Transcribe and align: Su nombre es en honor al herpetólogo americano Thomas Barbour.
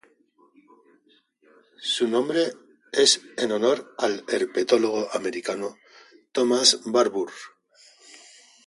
Su 1.79 2.07
nombre 2.07 2.53
es 2.91 3.21
en 3.37 3.51
honor 3.51 3.93
al 3.99 4.25
herpetólogo 4.27 5.07
americano 5.13 5.77
Thomas 6.31 6.79
Barbour. 6.85 7.31